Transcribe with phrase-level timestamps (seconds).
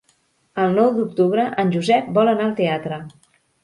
[0.63, 3.05] El nou d'octubre en Josep vol anar al teatre.